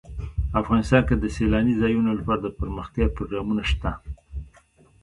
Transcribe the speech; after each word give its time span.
افغانستان 0.61 1.01
کې 1.07 1.15
د 1.17 1.25
سیلانی 1.35 1.73
ځایونه 1.81 2.11
لپاره 2.19 2.39
دپرمختیا 2.41 3.05
پروګرامونه 3.15 3.63
شته. 3.71 3.91